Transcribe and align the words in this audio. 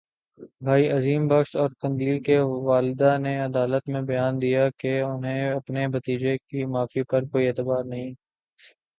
بھائی 0.61 0.87
عظیم 0.89 1.27
بخش 1.27 1.55
اور 1.55 1.69
قندیل 1.81 2.21
کی 2.23 2.37
والدہ 2.63 3.17
نے 3.17 3.35
عدالت 3.39 3.87
میں 3.87 4.01
بیان 4.01 4.41
دیا 4.41 4.67
کہ 4.79 4.99
انہیں 5.01 5.49
اپنے 5.49 5.87
بھتیجے 5.87 6.35
کی 6.39 6.65
معافی 6.65 7.03
پر 7.03 7.25
کوئی 7.31 7.47
اعتبار 7.47 7.83
نہیں 7.83 8.13